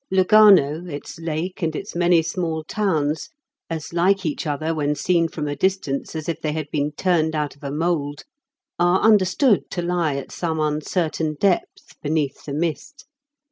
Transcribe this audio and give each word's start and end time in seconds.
Lugano, 0.11 0.87
its 0.89 1.19
lake, 1.19 1.61
and 1.61 1.75
its 1.75 1.95
many 1.95 2.23
small 2.23 2.63
towns 2.63 3.29
as 3.69 3.93
like 3.93 4.25
each 4.25 4.47
other 4.47 4.73
when 4.73 4.95
seen 4.95 5.27
from 5.27 5.47
a 5.47 5.55
distance 5.55 6.15
as 6.15 6.27
if 6.27 6.41
they 6.41 6.53
had 6.53 6.65
been 6.71 6.91
turned 6.93 7.35
out 7.35 7.55
of 7.55 7.63
a 7.63 7.69
mould 7.69 8.23
are 8.79 8.99
understood 9.01 9.69
to 9.69 9.83
lie 9.83 10.15
at 10.15 10.31
some 10.31 10.59
uncertain 10.59 11.35
depth 11.39 12.01
beneath 12.01 12.45
the 12.45 12.53
mist. 12.55 13.05